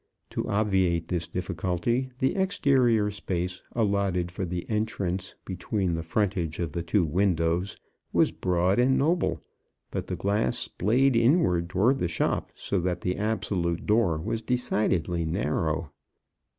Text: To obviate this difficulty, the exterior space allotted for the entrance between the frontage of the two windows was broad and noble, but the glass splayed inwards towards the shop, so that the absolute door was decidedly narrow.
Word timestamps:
To 0.31 0.47
obviate 0.47 1.09
this 1.09 1.27
difficulty, 1.27 2.09
the 2.17 2.35
exterior 2.35 3.11
space 3.11 3.61
allotted 3.73 4.31
for 4.31 4.45
the 4.45 4.67
entrance 4.67 5.35
between 5.45 5.93
the 5.93 6.01
frontage 6.01 6.57
of 6.57 6.71
the 6.71 6.81
two 6.81 7.05
windows 7.05 7.77
was 8.11 8.31
broad 8.31 8.79
and 8.79 8.97
noble, 8.97 9.43
but 9.91 10.07
the 10.07 10.15
glass 10.15 10.57
splayed 10.57 11.15
inwards 11.15 11.67
towards 11.69 11.99
the 11.99 12.07
shop, 12.07 12.51
so 12.55 12.79
that 12.79 13.01
the 13.01 13.15
absolute 13.17 13.85
door 13.85 14.17
was 14.17 14.41
decidedly 14.41 15.23
narrow. 15.23 15.91